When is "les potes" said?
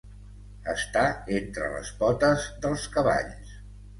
1.75-2.47